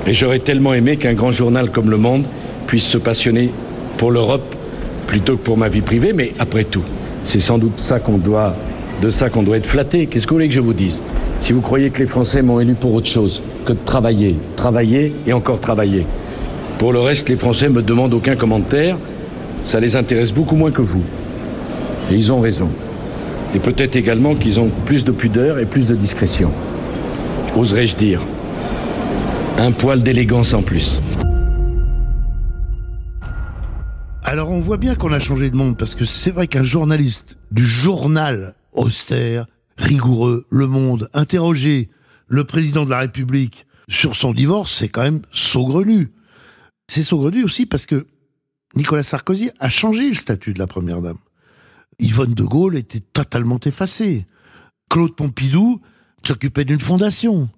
Et 0.07 0.13
j'aurais 0.13 0.39
tellement 0.39 0.73
aimé 0.73 0.97
qu'un 0.97 1.13
grand 1.13 1.31
journal 1.31 1.69
comme 1.69 1.89
Le 1.89 1.97
Monde 1.97 2.25
puisse 2.67 2.85
se 2.85 2.97
passionner 2.97 3.51
pour 3.97 4.11
l'Europe 4.11 4.55
plutôt 5.07 5.37
que 5.37 5.43
pour 5.43 5.57
ma 5.57 5.69
vie 5.69 5.81
privée, 5.81 6.13
mais 6.13 6.33
après 6.39 6.63
tout, 6.63 6.83
c'est 7.23 7.39
sans 7.39 7.57
doute 7.57 7.79
ça 7.79 7.99
qu'on 7.99 8.17
doit 8.17 8.55
de 9.03 9.09
ça 9.09 9.29
qu'on 9.29 9.43
doit 9.43 9.57
être 9.57 9.67
flatté. 9.67 10.07
Qu'est-ce 10.07 10.25
que 10.25 10.29
vous 10.29 10.37
voulez 10.37 10.47
que 10.47 10.55
je 10.55 10.61
vous 10.61 10.73
dise? 10.73 11.01
Si 11.41 11.51
vous 11.51 11.59
croyez 11.59 11.89
que 11.89 11.99
les 11.99 12.07
Français 12.07 12.41
m'ont 12.41 12.61
élu 12.61 12.73
pour 12.73 12.93
autre 12.93 13.07
chose 13.07 13.43
que 13.65 13.73
de 13.73 13.77
travailler, 13.83 14.37
travailler 14.55 15.13
et 15.27 15.33
encore 15.33 15.59
travailler. 15.59 16.05
Pour 16.79 16.93
le 16.93 16.99
reste, 16.99 17.27
les 17.27 17.35
Français 17.35 17.67
me 17.67 17.81
demandent 17.81 18.13
aucun 18.13 18.37
commentaire. 18.37 18.97
Ça 19.65 19.81
les 19.81 19.97
intéresse 19.97 20.31
beaucoup 20.31 20.55
moins 20.55 20.71
que 20.71 20.81
vous. 20.81 21.03
Et 22.11 22.15
ils 22.15 22.31
ont 22.31 22.39
raison. 22.39 22.69
Et 23.53 23.59
peut-être 23.59 23.97
également 23.97 24.35
qu'ils 24.35 24.61
ont 24.61 24.69
plus 24.85 25.03
de 25.03 25.11
pudeur 25.11 25.59
et 25.59 25.65
plus 25.65 25.87
de 25.87 25.95
discrétion. 25.95 26.49
Oserais-je 27.57 27.97
dire 27.97 28.21
Un 29.57 29.73
poil 29.73 30.01
d'élégance 30.01 30.53
en 30.53 30.61
plus. 30.61 31.01
Alors 34.23 34.49
on 34.49 34.61
voit 34.61 34.77
bien 34.77 34.95
qu'on 34.95 35.11
a 35.11 35.19
changé 35.19 35.49
de 35.49 35.57
monde 35.57 35.75
parce 35.77 35.93
que 35.93 36.05
c'est 36.05 36.31
vrai 36.31 36.47
qu'un 36.47 36.63
journaliste 36.63 37.35
du 37.51 37.65
journal 37.65 38.53
austère, 38.73 39.45
rigoureux, 39.77 40.45
Le 40.49 40.67
Monde, 40.67 41.09
interroger 41.13 41.89
le 42.27 42.43
président 42.43 42.85
de 42.85 42.89
la 42.89 42.99
République 42.99 43.67
sur 43.89 44.15
son 44.15 44.33
divorce, 44.33 44.73
c'est 44.77 44.89
quand 44.89 45.03
même 45.03 45.21
saugrenu. 45.33 46.11
C'est 46.87 47.03
saugrenu 47.03 47.43
aussi 47.43 47.65
parce 47.65 47.85
que 47.85 48.07
Nicolas 48.75 49.03
Sarkozy 49.03 49.51
a 49.59 49.69
changé 49.69 50.09
le 50.09 50.15
statut 50.15 50.53
de 50.53 50.59
la 50.59 50.67
première 50.67 51.01
dame. 51.01 51.17
Yvonne 51.99 52.33
de 52.33 52.43
Gaulle 52.43 52.77
était 52.77 53.01
totalement 53.01 53.59
effacée. 53.65 54.25
Claude 54.89 55.15
Pompidou 55.15 55.81
s'occupait 56.25 56.65
d'une 56.65 56.79
fondation. 56.79 57.49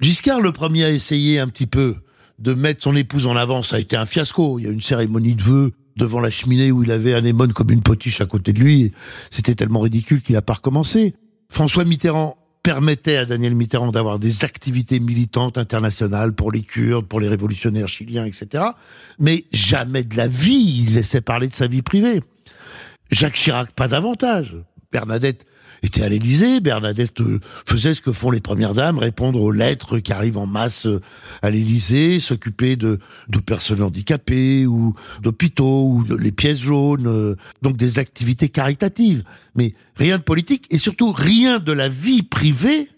Giscard, 0.00 0.40
le 0.40 0.52
premier, 0.52 0.84
a 0.84 0.90
essayé 0.90 1.38
un 1.38 1.48
petit 1.48 1.66
peu 1.66 1.96
de 2.38 2.54
mettre 2.54 2.82
son 2.82 2.96
épouse 2.96 3.26
en 3.26 3.36
avant. 3.36 3.62
Ça 3.62 3.76
a 3.76 3.78
été 3.78 3.96
un 3.96 4.04
fiasco. 4.04 4.58
Il 4.58 4.64
y 4.64 4.68
a 4.68 4.70
une 4.70 4.82
cérémonie 4.82 5.34
de 5.34 5.42
vœux 5.42 5.72
devant 5.96 6.20
la 6.20 6.30
cheminée 6.30 6.72
où 6.72 6.82
il 6.82 6.90
avait 6.90 7.14
Anémone 7.14 7.52
comme 7.52 7.70
une 7.70 7.82
potiche 7.82 8.20
à 8.20 8.26
côté 8.26 8.52
de 8.52 8.60
lui. 8.60 8.92
C'était 9.30 9.54
tellement 9.54 9.80
ridicule 9.80 10.22
qu'il 10.22 10.34
n'a 10.34 10.42
pas 10.42 10.54
recommencé. 10.54 11.14
François 11.48 11.84
Mitterrand 11.84 12.36
permettait 12.62 13.16
à 13.16 13.24
Daniel 13.24 13.54
Mitterrand 13.54 13.90
d'avoir 13.90 14.18
des 14.18 14.44
activités 14.44 15.00
militantes 15.00 15.58
internationales 15.58 16.32
pour 16.32 16.52
les 16.52 16.62
Kurdes, 16.62 17.06
pour 17.06 17.20
les 17.20 17.28
révolutionnaires 17.28 17.88
chiliens, 17.88 18.24
etc. 18.24 18.64
Mais 19.18 19.44
jamais 19.52 20.04
de 20.04 20.16
la 20.16 20.28
vie 20.28 20.84
il 20.86 20.94
laissait 20.94 21.20
parler 21.20 21.48
de 21.48 21.54
sa 21.54 21.66
vie 21.66 21.82
privée. 21.82 22.22
Jacques 23.10 23.34
Chirac, 23.34 23.72
pas 23.72 23.88
davantage. 23.88 24.56
Bernadette 24.92 25.44
était 25.82 26.02
à 26.02 26.08
l'Élysée. 26.08 26.60
Bernadette 26.60 27.20
euh, 27.20 27.40
faisait 27.66 27.94
ce 27.94 28.00
que 28.00 28.12
font 28.12 28.30
les 28.30 28.40
premières 28.40 28.74
dames, 28.74 28.98
répondre 28.98 29.40
aux 29.40 29.50
lettres 29.50 29.98
qui 29.98 30.12
arrivent 30.12 30.38
en 30.38 30.46
masse 30.46 30.86
euh, 30.86 31.00
à 31.42 31.50
l'Élysée, 31.50 32.20
s'occuper 32.20 32.76
de, 32.76 32.98
de 33.28 33.38
personnes 33.38 33.82
handicapées 33.82 34.66
ou 34.66 34.94
d'hôpitaux 35.20 35.84
ou 35.84 36.04
les 36.16 36.32
pièces 36.32 36.60
jaunes. 36.60 37.06
Euh, 37.06 37.36
donc 37.62 37.76
des 37.76 37.98
activités 37.98 38.48
caritatives. 38.48 39.24
Mais 39.54 39.72
rien 39.96 40.18
de 40.18 40.22
politique 40.22 40.66
et 40.70 40.78
surtout 40.78 41.12
rien 41.12 41.58
de 41.58 41.72
la 41.72 41.88
vie 41.88 42.22
privée, 42.22 42.88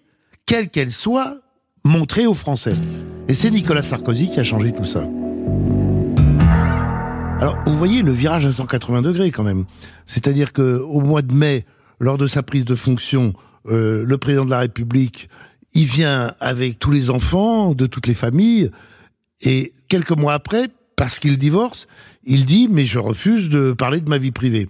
quelle 0.47 0.69
qu'elle 0.69 0.93
soit, 0.93 1.39
montrée 1.85 2.27
aux 2.27 2.35
Français. 2.35 2.75
Et 3.29 3.35
c'est 3.35 3.51
Nicolas 3.51 3.83
Sarkozy 3.83 4.31
qui 4.31 4.41
a 4.41 4.45
changé 4.45 4.73
tout 4.73 4.85
ça. 4.85 5.07
Alors, 7.41 7.59
vous 7.67 7.77
voyez 7.77 8.03
le 8.03 8.13
virage 8.13 8.47
à 8.47 8.53
180 8.53 9.03
degrés 9.03 9.31
quand 9.31 9.43
même. 9.43 9.65
C'est-à-dire 10.07 10.53
que 10.53 10.79
au 10.79 11.01
mois 11.01 11.21
de 11.21 11.35
mai, 11.35 11.67
lors 11.99 12.19
de 12.19 12.27
sa 12.27 12.43
prise 12.43 12.65
de 12.65 12.75
fonction, 12.75 13.33
euh, 13.69 14.05
le 14.05 14.19
président 14.19 14.45
de 14.45 14.51
la 14.51 14.61
République, 14.61 15.29
il 15.75 15.87
vient 15.87 16.35
avec 16.41 16.79
tous 16.79 16.91
les 16.91 17.11
enfants 17.11 17.75
de 17.75 17.87
toutes 17.87 18.07
les 18.07 18.15
familles, 18.15 18.71
et 19.41 19.73
quelques 19.89 20.13
mois 20.13 20.35
après, 20.35 20.69
parce 20.97 21.19
qu'il 21.19 21.39
divorce, 21.39 21.87
il 22.25 22.47
dit 22.47 22.69
mais 22.71 22.85
je 22.85 22.99
refuse 22.99 23.49
de 23.49 23.73
parler 23.73 24.01
de 24.01 24.09
ma 24.09 24.19
vie 24.19 24.31
privée. 24.31 24.69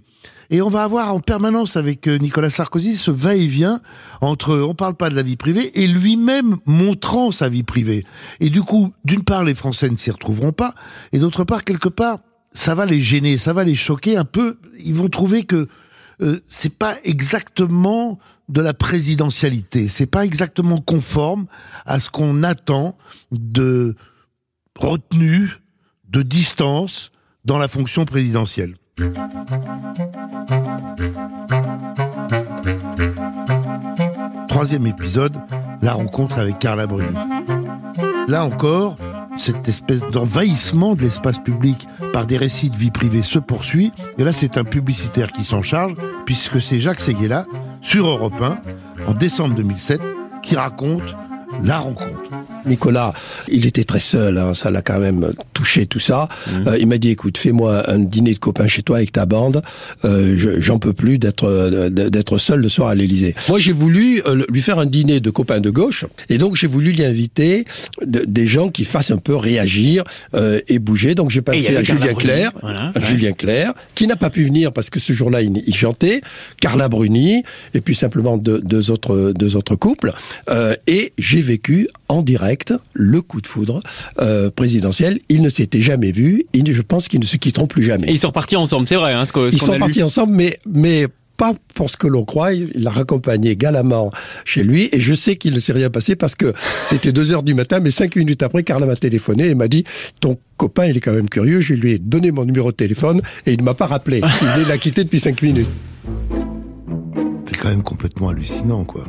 Et 0.49 0.61
on 0.61 0.69
va 0.69 0.83
avoir 0.83 1.13
en 1.13 1.19
permanence 1.19 1.75
avec 1.75 2.07
euh, 2.07 2.17
Nicolas 2.17 2.49
Sarkozy 2.49 2.97
ce 2.97 3.09
va-et-vient 3.09 3.81
entre 4.21 4.55
on 4.55 4.75
parle 4.75 4.95
pas 4.95 5.09
de 5.09 5.15
la 5.15 5.23
vie 5.23 5.37
privée 5.37 5.71
et 5.81 5.87
lui-même 5.87 6.57
montrant 6.67 7.31
sa 7.31 7.49
vie 7.49 7.63
privée. 7.63 8.05
Et 8.39 8.49
du 8.49 8.61
coup, 8.61 8.93
d'une 9.03 9.23
part, 9.23 9.43
les 9.43 9.55
Français 9.55 9.89
ne 9.89 9.97
s'y 9.97 10.11
retrouveront 10.11 10.51
pas, 10.51 10.75
et 11.13 11.19
d'autre 11.19 11.43
part, 11.43 11.63
quelque 11.63 11.89
part, 11.89 12.19
ça 12.51 12.75
va 12.75 12.85
les 12.85 13.01
gêner, 13.01 13.37
ça 13.37 13.53
va 13.53 13.63
les 13.63 13.75
choquer 13.75 14.17
un 14.17 14.25
peu. 14.25 14.57
Ils 14.79 14.93
vont 14.93 15.09
trouver 15.09 15.43
que 15.43 15.67
euh, 16.21 16.39
c'est 16.49 16.77
pas 16.77 16.95
exactement 17.03 18.19
de 18.49 18.61
la 18.61 18.73
présidentialité, 18.73 19.87
c'est 19.87 20.05
pas 20.05 20.23
exactement 20.23 20.79
conforme 20.79 21.47
à 21.85 21.99
ce 21.99 22.09
qu'on 22.09 22.43
attend 22.43 22.97
de 23.31 23.95
retenue, 24.77 25.49
de 26.09 26.21
distance 26.21 27.11
dans 27.43 27.57
la 27.57 27.67
fonction 27.67 28.05
présidentielle. 28.05 28.75
Troisième 34.47 34.87
épisode, 34.87 35.37
la 35.81 35.93
rencontre 35.93 36.39
avec 36.39 36.59
Carla 36.59 36.87
Bruni. 36.87 37.15
Là 38.27 38.45
encore, 38.45 38.97
cette 39.37 39.67
espèce 39.67 40.01
d'envahissement 40.11 40.95
de 40.95 41.01
l'espace 41.01 41.39
public 41.39 41.87
par 42.13 42.25
des 42.25 42.37
récits 42.37 42.69
de 42.69 42.77
vie 42.77 42.91
privée 42.91 43.23
se 43.23 43.39
poursuit. 43.39 43.91
Et 44.17 44.23
là, 44.23 44.33
c'est 44.33 44.57
un 44.57 44.63
publicitaire 44.63 45.31
qui 45.31 45.43
s'en 45.43 45.61
charge, 45.61 45.95
puisque 46.25 46.61
c'est 46.61 46.79
Jacques 46.79 46.99
Seguela, 46.99 47.45
sur 47.81 48.07
Europe 48.07 48.41
1, 48.41 48.57
en 49.07 49.13
décembre 49.13 49.55
2007, 49.55 50.01
qui 50.41 50.55
raconte 50.55 51.15
la 51.61 51.77
rencontre. 51.77 52.24
Nicolas, 52.65 53.13
il 53.47 53.65
était 53.65 53.83
très 53.83 53.99
seul, 53.99 54.37
hein, 54.37 54.53
ça 54.53 54.69
l'a 54.69 54.81
quand 54.81 54.99
même 54.99 55.33
touché 55.53 55.85
tout 55.85 55.99
ça. 55.99 56.27
Mhm. 56.47 56.67
Euh, 56.67 56.77
il 56.79 56.87
m'a 56.87 56.97
dit 56.97 57.09
écoute, 57.09 57.37
fais-moi 57.37 57.89
un 57.89 57.99
dîner 57.99 58.33
de 58.33 58.39
copains 58.39 58.67
chez 58.67 58.81
toi 58.83 58.97
avec 58.97 59.11
ta 59.11 59.25
bande. 59.25 59.61
Euh, 60.03 60.35
je- 60.37 60.59
J'en 60.59 60.79
peux 60.79 60.93
plus 60.93 61.17
d'être 61.17 61.89
d'être 61.89 62.37
seul 62.37 62.59
le 62.61 62.69
soir 62.69 62.89
à 62.89 62.95
l'Élysée. 62.95 63.35
Moi, 63.49 63.59
j'ai 63.59 63.71
voulu 63.73 64.21
euh, 64.25 64.45
lui 64.49 64.61
faire 64.61 64.79
un 64.79 64.85
dîner 64.85 65.19
de 65.19 65.29
copains 65.29 65.59
de 65.59 65.69
gauche, 65.69 66.05
et 66.29 66.37
donc 66.37 66.55
j'ai 66.55 66.67
voulu 66.67 66.91
lui 66.91 67.03
inviter 67.03 67.65
de- 68.05 68.23
des 68.25 68.47
gens 68.47 68.69
qui 68.69 68.83
fassent 68.85 69.11
un 69.11 69.17
peu 69.17 69.35
réagir 69.35 70.03
euh, 70.33 70.59
et 70.67 70.79
bouger. 70.79 71.13
Donc 71.15 71.29
j'ai 71.29 71.41
avait 71.45 71.77
à 71.77 71.83
Julien 71.83 72.13
Clerc, 72.13 72.51
voilà. 72.61 72.91
Julien 72.95 73.31
Clerc, 73.33 73.73
qui 73.95 74.07
n'a 74.07 74.15
pas 74.15 74.29
pu 74.29 74.43
venir 74.43 74.71
parce 74.71 74.89
que 74.89 74.99
ce 74.99 75.13
jour-là 75.13 75.41
il, 75.41 75.61
il 75.67 75.75
chantait, 75.75 76.21
Carla 76.59 76.87
Bruni, 76.89 77.43
et 77.73 77.81
puis 77.81 77.95
simplement 77.95 78.37
deux, 78.37 78.61
deux 78.61 78.91
autres 78.91 79.33
deux 79.35 79.55
autres 79.55 79.75
couples. 79.75 80.13
Euh, 80.49 80.73
et 80.87 81.13
j'ai 81.17 81.41
vécu 81.41 81.87
en 82.07 82.21
direct 82.21 82.54
le 82.93 83.21
coup 83.21 83.41
de 83.41 83.47
foudre 83.47 83.81
euh, 84.21 84.49
présidentiel. 84.49 85.19
Ils 85.29 85.41
ne 85.41 85.49
s'étaient 85.49 85.81
jamais 85.81 86.11
vus. 86.11 86.45
Je 86.53 86.81
pense 86.81 87.07
qu'ils 87.07 87.19
ne 87.19 87.25
se 87.25 87.37
quitteront 87.37 87.67
plus 87.67 87.83
jamais. 87.83 88.07
Et 88.07 88.11
ils 88.11 88.19
sont 88.19 88.27
repartis 88.27 88.55
ensemble, 88.55 88.87
c'est 88.87 88.95
vrai. 88.95 89.13
Hein, 89.13 89.25
ce 89.25 89.33
que- 89.33 89.49
ce 89.49 89.55
Ils 89.55 89.61
sont 89.61 89.71
a 89.71 89.75
lu. 89.75 89.79
partis 89.79 90.03
ensemble, 90.03 90.33
mais 90.33 90.57
mais 90.67 91.07
pas 91.37 91.53
pour 91.73 91.89
ce 91.89 91.97
que 91.97 92.07
l'on 92.07 92.23
croit. 92.23 92.53
Il 92.53 92.71
l'a 92.75 92.91
raccompagné 92.91 93.57
galamment 93.57 94.09
chez 94.45 94.63
lui, 94.63 94.87
et 94.93 95.01
je 95.01 95.13
sais 95.13 95.35
qu'il 95.35 95.53
ne 95.53 95.59
s'est 95.59 95.73
rien 95.73 95.89
passé 95.89 96.15
parce 96.15 96.33
que 96.35 96.53
c'était 96.83 97.11
deux 97.11 97.31
heures 97.33 97.43
du 97.43 97.53
matin, 97.53 97.79
mais 97.81 97.91
cinq 97.91 98.15
minutes 98.15 98.41
après, 98.41 98.63
Carla 98.63 98.85
m'a 98.85 98.95
téléphoné 98.95 99.47
et 99.47 99.55
m'a 99.55 99.67
dit 99.67 99.83
ton 100.21 100.37
copain, 100.57 100.85
il 100.85 100.95
est 100.95 101.01
quand 101.01 101.13
même 101.13 101.27
curieux. 101.29 101.59
Je 101.59 101.73
lui 101.73 101.91
ai 101.91 101.99
donné 101.99 102.31
mon 102.31 102.45
numéro 102.45 102.71
de 102.71 102.77
téléphone 102.77 103.21
et 103.45 103.51
il 103.53 103.59
ne 103.59 103.63
m'a 103.63 103.73
pas 103.73 103.87
rappelé. 103.87 104.21
Il 104.61 104.63
l'a 104.69 104.77
quitté 104.77 105.03
depuis 105.03 105.19
cinq 105.19 105.41
minutes. 105.41 105.67
C'est 107.45 107.57
quand 107.57 107.69
même 107.69 107.83
complètement 107.83 108.29
hallucinant, 108.29 108.85
quoi. 108.85 109.03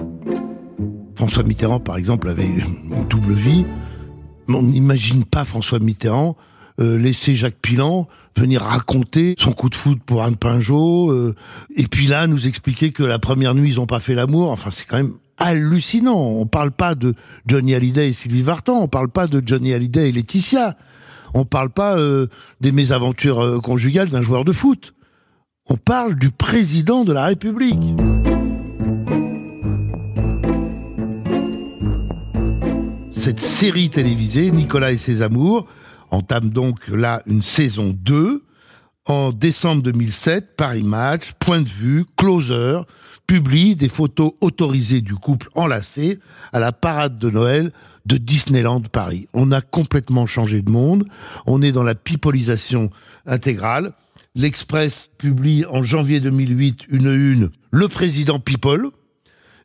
François 1.17 1.43
Mitterrand, 1.43 1.81
par 1.81 1.97
exemple, 1.97 2.29
avait 2.29 2.47
une 2.47 3.05
double 3.09 3.33
vie. 3.33 3.65
On 4.49 4.63
n'imagine 4.63 5.25
pas 5.25 5.45
François 5.45 5.79
Mitterrand 5.79 6.37
euh, 6.79 6.99
laisser 6.99 7.37
Jacques 7.37 7.57
Pilan 7.63 8.07
venir 8.37 8.61
raconter 8.61 9.35
son 9.39 9.53
coup 9.53 9.71
de 9.71 9.75
foudre 9.75 10.03
pour 10.05 10.23
Anne 10.23 10.37
Pinjot, 10.37 11.11
euh, 11.11 11.35
et 11.75 11.87
puis 11.87 12.07
là 12.07 12.27
nous 12.27 12.47
expliquer 12.47 12.93
que 12.93 13.03
la 13.03 13.19
première 13.19 13.55
nuit 13.55 13.71
ils 13.71 13.81
ont 13.81 13.87
pas 13.87 13.99
fait 13.99 14.15
l'amour. 14.15 14.51
Enfin, 14.51 14.71
c'est 14.71 14.85
quand 14.85 14.99
même 14.99 15.15
hallucinant. 15.39 16.21
On 16.21 16.45
parle 16.45 16.71
pas 16.71 16.95
de 16.95 17.15
Johnny 17.47 17.75
Hallyday 17.75 18.11
et 18.11 18.13
Sylvie 18.13 18.43
Vartan, 18.43 18.75
on 18.75 18.89
parle 18.89 19.09
pas 19.09 19.27
de 19.27 19.43
Johnny 19.45 19.73
Hallyday 19.73 20.11
et 20.11 20.13
Laetitia, 20.13 20.77
on 21.33 21.47
parle 21.47 21.71
pas 21.71 21.97
euh, 21.97 22.27
des 22.61 22.73
mésaventures 22.73 23.61
conjugales 23.63 24.11
d'un 24.11 24.23
joueur 24.23 24.45
de 24.45 24.53
foot. 24.53 24.93
On 25.71 25.77
parle 25.79 26.15
du 26.15 26.31
président 26.31 27.05
de 27.05 27.15
la 27.15 27.25
République. 27.25 27.97
Cette 33.27 33.41
série 33.41 33.91
télévisée, 33.91 34.53
Nicolas 34.53 34.93
et 34.93 34.97
ses 34.97 35.21
amours, 35.21 35.67
entame 36.13 36.49
donc 36.49 36.87
là 36.87 37.23
une 37.27 37.43
saison 37.43 37.93
2. 37.93 38.45
En 39.07 39.33
décembre 39.33 39.83
2007, 39.83 40.55
Paris 40.57 40.85
Match, 40.85 41.33
Point 41.41 41.63
de 41.63 41.69
vue, 41.69 42.05
Closer, 42.17 42.83
publie 43.27 43.75
des 43.75 43.89
photos 43.89 44.35
autorisées 44.41 45.01
du 45.01 45.15
couple 45.17 45.49
enlacé 45.57 46.21
à 46.53 46.61
la 46.61 46.71
parade 46.71 47.19
de 47.19 47.29
Noël 47.29 47.73
de 48.05 48.17
Disneyland 48.17 48.83
Paris. 48.83 49.27
On 49.35 49.51
a 49.51 49.61
complètement 49.61 50.29
changé 50.29 50.63
de 50.63 50.71
monde. 50.71 51.05
On 51.47 51.63
est 51.63 51.73
dans 51.73 51.83
la 51.83 51.97
pipolisation 51.97 52.91
intégrale. 53.27 53.91
L'Express 54.37 55.11
publie 55.19 55.65
en 55.69 55.83
janvier 55.83 56.21
2008 56.21 56.85
une 56.91 57.13
une, 57.13 57.51
le 57.73 57.89
président 57.89 58.39
People, 58.39 58.91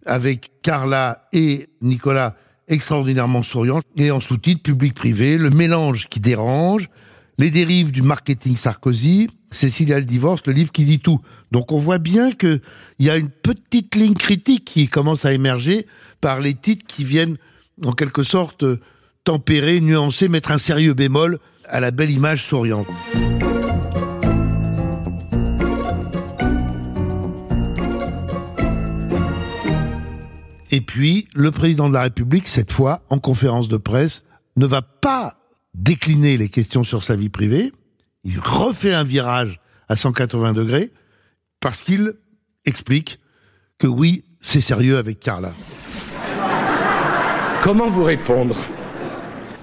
avec 0.07 0.51
Carla 0.63 1.27
et 1.31 1.69
Nicolas 1.83 2.35
extraordinairement 2.71 3.43
souriants, 3.43 3.81
et 3.97 4.11
en 4.11 4.19
sous-titre 4.19 4.63
public-privé, 4.63 5.37
le 5.37 5.49
mélange 5.49 6.07
qui 6.09 6.19
dérange, 6.19 6.89
les 7.37 7.49
dérives 7.49 7.91
du 7.91 8.01
marketing 8.01 8.55
Sarkozy, 8.55 9.29
Cécilia 9.51 9.99
le 9.99 10.05
divorce, 10.05 10.41
le 10.45 10.53
livre 10.53 10.71
qui 10.71 10.85
dit 10.85 10.99
tout. 10.99 11.19
Donc 11.51 11.71
on 11.71 11.77
voit 11.77 11.97
bien 11.97 12.31
que 12.31 12.61
il 12.99 13.05
y 13.05 13.09
a 13.09 13.17
une 13.17 13.29
petite 13.29 13.95
ligne 13.95 14.13
critique 14.13 14.65
qui 14.65 14.87
commence 14.87 15.25
à 15.25 15.33
émerger 15.33 15.87
par 16.21 16.39
les 16.39 16.53
titres 16.53 16.85
qui 16.87 17.03
viennent 17.03 17.37
en 17.83 17.91
quelque 17.91 18.23
sorte 18.23 18.63
tempérer, 19.23 19.81
nuancer, 19.81 20.29
mettre 20.29 20.51
un 20.51 20.57
sérieux 20.57 20.93
bémol 20.93 21.39
à 21.67 21.79
la 21.79 21.91
belle 21.91 22.11
image 22.11 22.43
souriante. 22.43 22.87
Et 30.71 30.79
puis, 30.79 31.27
le 31.35 31.51
président 31.51 31.89
de 31.89 31.93
la 31.93 32.03
République, 32.03 32.47
cette 32.47 32.71
fois, 32.71 33.01
en 33.09 33.19
conférence 33.19 33.67
de 33.67 33.75
presse, 33.75 34.23
ne 34.55 34.65
va 34.65 34.81
pas 34.81 35.35
décliner 35.73 36.37
les 36.37 36.47
questions 36.47 36.85
sur 36.85 37.03
sa 37.03 37.17
vie 37.17 37.29
privée. 37.29 37.73
Il 38.23 38.39
refait 38.39 38.93
un 38.93 39.03
virage 39.03 39.59
à 39.89 39.97
180 39.97 40.53
degrés 40.53 40.91
parce 41.59 41.83
qu'il 41.83 42.13
explique 42.65 43.19
que 43.77 43.87
oui, 43.87 44.23
c'est 44.39 44.61
sérieux 44.61 44.97
avec 44.97 45.19
Carla. 45.19 45.51
Comment 47.63 47.89
vous 47.89 48.03
répondre? 48.03 48.55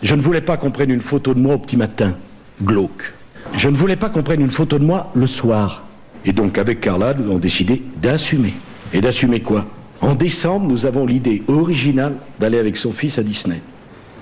Je 0.02 0.14
ne 0.14 0.20
voulais 0.20 0.42
pas 0.42 0.56
qu'on 0.56 0.70
prenne 0.70 0.90
une 0.90 1.02
photo 1.02 1.32
de 1.34 1.40
moi 1.40 1.54
au 1.54 1.58
petit 1.58 1.76
matin, 1.76 2.14
glauque. 2.62 3.12
Je 3.54 3.68
ne 3.68 3.74
voulais 3.74 3.96
pas 3.96 4.10
qu'on 4.10 4.22
prenne 4.22 4.40
une 4.40 4.50
photo 4.50 4.78
de 4.78 4.84
moi 4.84 5.10
le 5.14 5.26
soir. 5.26 5.84
Et 6.24 6.32
donc, 6.32 6.58
avec 6.58 6.80
Carla, 6.80 7.14
nous 7.14 7.24
avons 7.24 7.38
décidé 7.38 7.82
d'assumer. 7.96 8.52
Et 8.92 9.00
d'assumer 9.00 9.40
quoi? 9.40 9.66
En 10.00 10.14
décembre, 10.14 10.66
nous 10.68 10.86
avons 10.86 11.06
l'idée 11.06 11.42
originale 11.48 12.14
d'aller 12.38 12.58
avec 12.58 12.76
son 12.76 12.92
fils 12.92 13.18
à 13.18 13.22
Disney. 13.22 13.60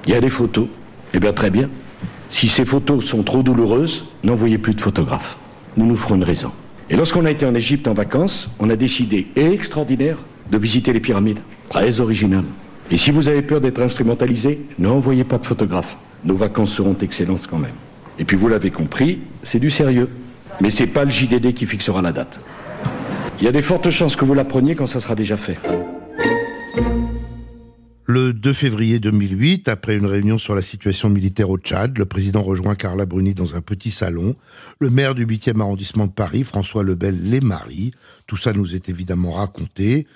Il 0.06 0.12
y 0.12 0.16
a 0.16 0.20
des 0.20 0.30
photos. 0.30 0.68
Eh 1.14 1.20
bien, 1.20 1.32
très 1.32 1.50
bien. 1.50 1.68
Si 2.28 2.48
ces 2.48 2.64
photos 2.64 3.04
sont 3.04 3.22
trop 3.22 3.42
douloureuses, 3.42 4.06
n'envoyez 4.24 4.58
plus 4.58 4.74
de 4.74 4.80
photographes. 4.80 5.36
Nous 5.76 5.86
nous 5.86 5.96
ferons 5.96 6.16
une 6.16 6.24
raison. 6.24 6.50
Et 6.88 6.96
lorsqu'on 6.96 7.24
a 7.24 7.30
été 7.30 7.44
en 7.46 7.54
Égypte 7.54 7.88
en 7.88 7.94
vacances, 7.94 8.48
on 8.58 8.70
a 8.70 8.76
décidé, 8.76 9.26
extraordinaire, 9.36 10.18
de 10.50 10.58
visiter 10.58 10.92
les 10.92 11.00
pyramides. 11.00 11.40
Très 11.68 12.00
original. 12.00 12.44
Et 12.90 12.96
si 12.96 13.10
vous 13.10 13.28
avez 13.28 13.42
peur 13.42 13.60
d'être 13.60 13.82
instrumentalisé, 13.82 14.60
n'envoyez 14.78 15.24
pas 15.24 15.38
de 15.38 15.46
photographes. 15.46 15.96
Nos 16.24 16.36
vacances 16.36 16.72
seront 16.72 16.96
excellentes 17.02 17.46
quand 17.48 17.58
même. 17.58 17.74
Et 18.18 18.24
puis 18.24 18.36
vous 18.36 18.48
l'avez 18.48 18.70
compris, 18.70 19.20
c'est 19.42 19.58
du 19.58 19.70
sérieux. 19.70 20.08
Mais 20.60 20.70
c'est 20.70 20.86
pas 20.86 21.04
le 21.04 21.10
JDD 21.10 21.52
qui 21.52 21.66
fixera 21.66 22.00
la 22.00 22.12
date. 22.12 22.40
Il 23.38 23.44
y 23.44 23.48
a 23.48 23.52
des 23.52 23.62
fortes 23.62 23.90
chances 23.90 24.16
que 24.16 24.24
vous 24.24 24.34
la 24.34 24.44
preniez 24.44 24.74
quand 24.74 24.86
ça 24.86 25.00
sera 25.00 25.14
déjà 25.14 25.36
fait. 25.36 25.58
Le 28.08 28.32
2 28.32 28.52
février 28.52 28.98
2008, 28.98 29.68
après 29.68 29.96
une 29.96 30.06
réunion 30.06 30.38
sur 30.38 30.54
la 30.54 30.62
situation 30.62 31.10
militaire 31.10 31.50
au 31.50 31.58
Tchad, 31.58 31.98
le 31.98 32.06
président 32.06 32.40
rejoint 32.40 32.76
Carla 32.76 33.04
Bruni 33.04 33.34
dans 33.34 33.56
un 33.56 33.60
petit 33.60 33.90
salon. 33.90 34.36
Le 34.80 34.90
maire 34.90 35.14
du 35.14 35.26
8e 35.26 35.60
arrondissement 35.60 36.06
de 36.06 36.12
Paris, 36.12 36.44
François 36.44 36.82
Lebel, 36.82 37.28
les 37.28 37.40
marie. 37.40 37.90
Tout 38.26 38.36
ça 38.36 38.52
nous 38.52 38.74
est 38.74 38.88
évidemment 38.88 39.32
raconté. 39.32 40.06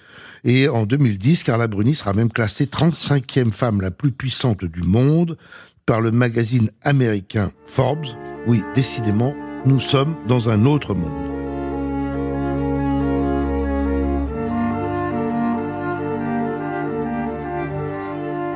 Et 0.45 0.69
en 0.69 0.87
2010, 0.87 1.43
Carla 1.43 1.67
Bruni 1.67 1.95
sera 1.95 2.15
même 2.15 2.31
classée 2.31 2.67
35e 2.67 3.51
femme 3.51 3.81
la 3.81 3.91
plus 3.91 4.13
puissante 4.13 4.65
du 4.65 4.83
monde 4.83 5.37
par 5.85 6.01
le 6.01 6.11
magazine 6.11 6.71
américain 6.83 7.51
Forbes. 7.67 8.07
Oui, 8.47 8.63
décidément, 8.75 9.35
nous 9.67 9.81
sommes 9.81 10.17
dans 10.27 10.49
un 10.49 10.65
autre 10.65 10.95
monde. 10.95 11.30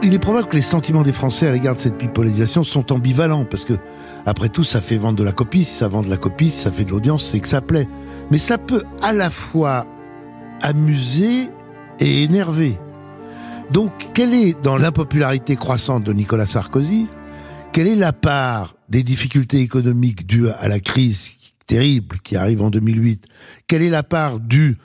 Il 0.05 0.13
est 0.13 0.19
probable 0.19 0.49
que 0.49 0.57
les 0.57 0.61
sentiments 0.61 1.03
des 1.03 1.15
Français 1.15 1.49
à 1.49 1.53
l'égard 1.53 1.77
de 1.77 1.81
cette 1.81 1.97
pipolisation 1.97 2.63
sont 2.63 2.93
ambivalents, 2.93 3.47
parce 3.47 3.65
que 3.65 3.73
Après 4.27 4.51
tout, 4.51 4.63
ça 4.63 4.83
fait 4.83 4.99
vendre 4.99 5.19
de 5.19 5.25
la 5.25 5.33
copie. 5.33 5.65
Ça 5.65 5.89
vend 5.89 6.03
de 6.03 6.11
la 6.11 6.19
copie, 6.19 6.51
ça 6.51 6.71
fait 6.71 6.85
de 6.85 6.91
l'audience, 6.91 7.25
c'est 7.25 7.41
que 7.41 7.49
ça 7.49 7.63
plaît. 7.63 7.89
Mais 8.31 8.39
ça 8.39 8.59
peut 8.59 8.85
à 9.03 9.15
la 9.15 9.31
fois 9.31 9.87
amuser 10.61 11.49
et 12.01 12.23
énerver. 12.23 12.79
Donc, 13.71 13.93
quelle 14.13 14.35
est, 14.35 14.61
dans 14.63 14.77
l'impopularité 14.77 15.57
croissante 15.57 16.05
de 16.05 16.13
Nicolas 16.13 16.47
Sarkozy, 16.47 17.09
quelle 17.73 17.87
est 17.87 17.97
la 17.97 18.13
part 18.13 18.77
des 18.91 19.03
difficultés 19.03 19.61
économiques 19.61 20.27
dues 20.27 20.49
à 20.49 20.69
la 20.69 20.81
crise 20.81 21.31
terrible 21.67 22.19
qui 22.23 22.37
arrive 22.37 22.61
en 22.61 22.71
2008 22.71 23.25
Quelle 23.67 23.83
est 23.83 23.91
la 23.91 24.03
part 24.03 24.39
due 24.39 24.77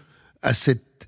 à 0.42 0.54
cette 0.54 1.08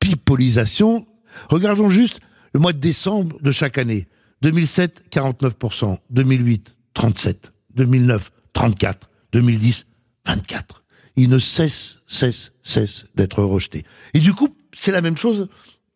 pipolisation? 0.00 1.06
Regardons 1.50 1.90
juste 1.90 2.20
le 2.54 2.60
mois 2.60 2.72
de 2.72 2.78
décembre 2.78 3.40
de 3.42 3.52
chaque 3.52 3.78
année. 3.78 4.06
2007, 4.42 5.08
49%. 5.10 5.98
2008, 6.10 6.74
37. 6.94 7.52
2009, 7.74 8.30
34. 8.52 9.10
2010, 9.32 9.86
24. 10.26 10.84
Il 11.16 11.28
ne 11.28 11.38
cesse, 11.38 11.98
cesse, 12.06 12.52
cesse 12.62 13.06
d'être 13.14 13.42
rejeté. 13.42 13.84
Et 14.14 14.20
du 14.20 14.32
coup, 14.32 14.48
c'est 14.72 14.92
la 14.92 15.02
même 15.02 15.16
chose 15.16 15.48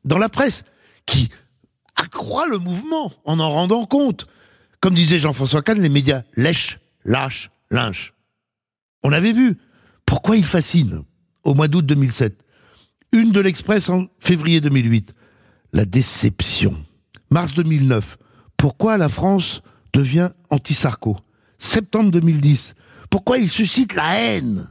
dans 0.05 0.19
la 0.19 0.29
presse, 0.29 0.65
qui 1.07 1.29
accroît 1.97 2.47
le 2.47 2.59
mouvement 2.59 3.13
en 3.25 3.39
en 3.39 3.51
rendant 3.51 3.87
compte. 3.87 4.27
Comme 4.81 4.95
disait 4.95 5.19
Jean-François 5.19 5.63
Kahn, 5.63 5.81
les 5.81 5.89
médias 5.89 6.23
lèchent, 6.37 6.79
lâchent, 7.05 7.51
lynchent. 7.71 8.15
On 9.03 9.13
avait 9.13 9.33
vu. 9.33 9.59
Pourquoi 10.07 10.37
il 10.37 10.45
fascine 10.45 11.03
Au 11.45 11.55
mois 11.55 11.69
d'août 11.69 11.85
2007. 11.85 12.45
Une 13.13 13.33
de 13.33 13.41
l'Express 13.41 13.89
en 13.89 14.07
février 14.19 14.61
2008. 14.61 15.15
La 15.73 15.85
déception. 15.85 16.75
Mars 17.31 17.55
2009. 17.55 18.19
Pourquoi 18.57 18.99
la 18.99 19.09
France 19.09 19.63
devient 19.93 20.31
anti-Sarko? 20.51 21.19
Septembre 21.59 22.11
2010. 22.11 22.75
Pourquoi 23.11 23.39
il 23.39 23.49
suscite 23.49 23.95
la 23.95 24.19
haine? 24.19 24.69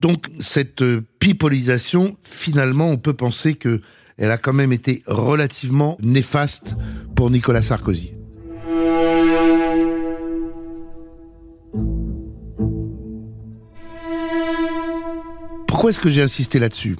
Donc 0.00 0.26
cette 0.38 0.82
euh, 0.82 1.04
pipolisation, 1.18 2.16
finalement, 2.22 2.88
on 2.88 2.98
peut 2.98 3.14
penser 3.14 3.54
que 3.54 3.80
elle 4.16 4.30
a 4.30 4.38
quand 4.38 4.52
même 4.52 4.72
été 4.72 5.02
relativement 5.06 5.96
néfaste 6.00 6.76
pour 7.14 7.30
Nicolas 7.30 7.62
Sarkozy. 7.62 8.14
Pourquoi 15.68 15.90
est-ce 15.90 16.00
que 16.00 16.10
j'ai 16.10 16.22
insisté 16.22 16.58
là-dessus? 16.58 16.96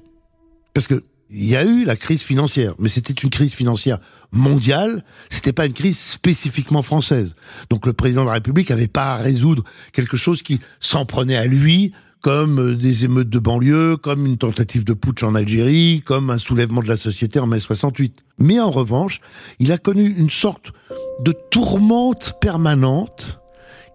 Parce 0.72 0.86
que 0.86 1.02
il 1.30 1.46
y 1.46 1.56
a 1.56 1.64
eu 1.64 1.84
la 1.84 1.96
crise 1.96 2.22
financière, 2.22 2.74
mais 2.78 2.88
c'était 2.88 3.12
une 3.12 3.30
crise 3.30 3.52
financière 3.52 3.98
mondiale, 4.32 5.04
c'était 5.30 5.52
pas 5.52 5.66
une 5.66 5.72
crise 5.72 5.98
spécifiquement 5.98 6.82
française. 6.82 7.34
Donc 7.70 7.86
le 7.86 7.92
président 7.92 8.22
de 8.22 8.26
la 8.26 8.34
République 8.34 8.70
n'avait 8.70 8.88
pas 8.88 9.14
à 9.14 9.16
résoudre 9.16 9.64
quelque 9.92 10.16
chose 10.16 10.42
qui 10.42 10.60
s'en 10.80 11.04
prenait 11.04 11.36
à 11.36 11.46
lui, 11.46 11.92
comme 12.20 12.58
euh, 12.58 12.74
des 12.74 13.04
émeutes 13.04 13.30
de 13.30 13.38
banlieue, 13.38 13.96
comme 13.96 14.26
une 14.26 14.38
tentative 14.38 14.84
de 14.84 14.92
putsch 14.92 15.22
en 15.22 15.34
Algérie, 15.34 16.02
comme 16.04 16.30
un 16.30 16.38
soulèvement 16.38 16.82
de 16.82 16.88
la 16.88 16.96
société 16.96 17.38
en 17.38 17.46
mai 17.46 17.58
68. 17.58 18.24
Mais 18.38 18.60
en 18.60 18.70
revanche, 18.70 19.20
il 19.58 19.70
a 19.72 19.78
connu 19.78 20.14
une 20.18 20.30
sorte 20.30 20.72
de 21.20 21.34
tourmente 21.50 22.34
permanente 22.40 23.40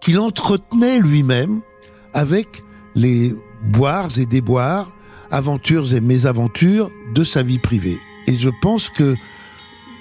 qu'il 0.00 0.18
entretenait 0.18 0.98
lui-même 0.98 1.60
avec 2.12 2.62
les 2.94 3.34
boires 3.62 4.18
et 4.18 4.26
déboires, 4.26 4.90
aventures 5.34 5.94
et 5.94 6.00
mésaventures 6.00 6.90
de 7.12 7.24
sa 7.24 7.42
vie 7.42 7.58
privée. 7.58 7.98
Et 8.28 8.36
je 8.36 8.50
pense 8.62 8.88
que 8.88 9.16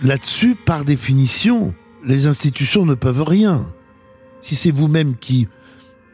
là-dessus, 0.02 0.56
par 0.56 0.86
définition, 0.86 1.74
les 2.06 2.28
institutions 2.28 2.86
ne 2.86 2.94
peuvent 2.94 3.24
rien. 3.24 3.66
Si 4.42 4.56
c'est 4.56 4.72
vous-même 4.72 5.16
qui 5.16 5.48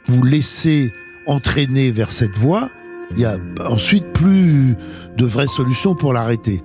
vous 0.07 0.23
laissez 0.23 0.93
entraîner 1.27 1.91
vers 1.91 2.11
cette 2.11 2.37
voie, 2.37 2.69
il 3.11 3.19
y 3.19 3.25
a 3.25 3.37
ensuite 3.67 4.13
plus 4.13 4.75
de 5.17 5.25
vraies 5.25 5.47
solutions 5.47 5.95
pour 5.95 6.13
l'arrêter. 6.13 6.61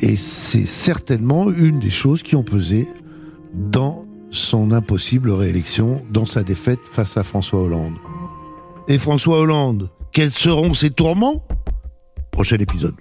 Et 0.00 0.16
c'est 0.16 0.66
certainement 0.66 1.50
une 1.52 1.78
des 1.78 1.90
choses 1.90 2.24
qui 2.24 2.34
ont 2.34 2.42
pesé 2.42 2.88
dans 3.54 4.04
son 4.30 4.72
impossible 4.72 5.30
réélection, 5.30 6.04
dans 6.10 6.26
sa 6.26 6.42
défaite 6.42 6.80
face 6.90 7.16
à 7.16 7.22
François 7.22 7.60
Hollande. 7.60 7.94
Et 8.88 8.98
François 8.98 9.38
Hollande, 9.38 9.90
quels 10.10 10.32
seront 10.32 10.74
ses 10.74 10.90
tourments? 10.90 11.44
Prochain 12.34 12.56
épisode. 12.58 12.96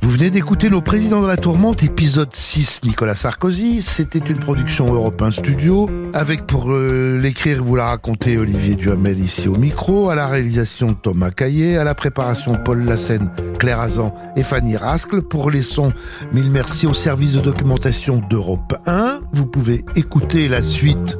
Vous 0.00 0.10
venez 0.10 0.30
d'écouter 0.30 0.68
Le 0.68 0.80
Président 0.80 1.20
de 1.22 1.26
la 1.26 1.36
Tourmente, 1.36 1.82
épisode 1.82 2.32
6, 2.32 2.82
Nicolas 2.84 3.16
Sarkozy. 3.16 3.82
C'était 3.82 4.20
une 4.20 4.38
production 4.38 4.94
Europe 4.94 5.20
1 5.20 5.32
Studio, 5.32 5.90
avec 6.12 6.46
pour 6.46 6.70
euh, 6.70 7.18
l'écrire, 7.20 7.64
vous 7.64 7.74
la 7.74 7.86
raconter, 7.86 8.38
Olivier 8.38 8.76
Duhamel 8.76 9.18
ici 9.18 9.48
au 9.48 9.56
micro, 9.56 10.10
à 10.10 10.14
la 10.14 10.28
réalisation 10.28 10.94
Thomas 10.94 11.30
Caillet, 11.30 11.76
à 11.76 11.82
la 11.82 11.96
préparation 11.96 12.54
Paul 12.54 12.84
Lassen, 12.84 13.32
Claire 13.58 13.80
Azan 13.80 14.14
et 14.36 14.44
Fanny 14.44 14.76
Rascle. 14.76 15.20
Pour 15.22 15.50
les 15.50 15.62
sons, 15.62 15.92
mille 16.32 16.52
merci 16.52 16.86
au 16.86 16.94
service 16.94 17.32
de 17.32 17.40
documentation 17.40 18.22
d'Europe 18.30 18.72
1. 18.86 19.18
Vous 19.32 19.46
pouvez 19.46 19.84
écouter 19.96 20.46
la 20.46 20.62
suite 20.62 21.18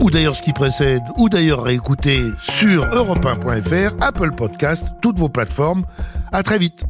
ou 0.00 0.10
d'ailleurs 0.10 0.36
ce 0.36 0.42
qui 0.42 0.52
précède, 0.52 1.02
ou 1.16 1.28
d'ailleurs 1.28 1.62
réécouter 1.62 2.20
sur 2.40 2.86
europe1.fr, 2.86 3.94
Apple 4.00 4.32
Podcast, 4.32 4.86
toutes 5.00 5.18
vos 5.18 5.28
plateformes. 5.28 5.84
À 6.32 6.42
très 6.42 6.58
vite. 6.58 6.84